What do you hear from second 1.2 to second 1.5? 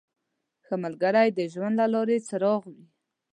د